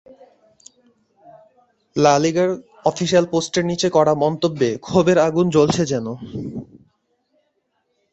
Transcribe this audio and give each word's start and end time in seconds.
লা 1.95 2.13
লিগার 2.19 2.49
অফিশিয়াল 2.85 3.25
পোস্টের 3.25 3.63
নিচে 3.65 3.87
করা 3.89 4.13
মন্তব্যে 4.15 4.69
ক্ষোভের 4.77 5.17
আগুন 5.19 5.45
জ্বলছে 5.49 5.83
যেন। 5.85 6.07